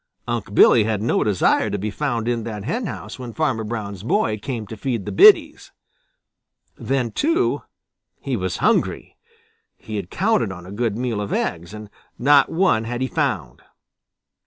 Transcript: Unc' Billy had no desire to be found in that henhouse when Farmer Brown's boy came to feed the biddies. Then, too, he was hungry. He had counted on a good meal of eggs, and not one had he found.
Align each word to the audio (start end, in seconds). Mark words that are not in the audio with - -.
Unc' 0.27 0.55
Billy 0.55 0.83
had 0.83 0.99
no 0.99 1.23
desire 1.23 1.69
to 1.69 1.77
be 1.77 1.91
found 1.91 2.27
in 2.27 2.43
that 2.43 2.63
henhouse 2.63 3.19
when 3.19 3.33
Farmer 3.33 3.63
Brown's 3.63 4.01
boy 4.01 4.35
came 4.39 4.65
to 4.65 4.75
feed 4.75 5.05
the 5.05 5.11
biddies. 5.11 5.71
Then, 6.75 7.11
too, 7.11 7.61
he 8.19 8.35
was 8.35 8.57
hungry. 8.65 9.15
He 9.77 9.97
had 9.97 10.09
counted 10.09 10.51
on 10.51 10.65
a 10.65 10.71
good 10.71 10.97
meal 10.97 11.21
of 11.21 11.31
eggs, 11.31 11.71
and 11.71 11.87
not 12.17 12.49
one 12.49 12.85
had 12.85 13.01
he 13.01 13.07
found. 13.07 13.61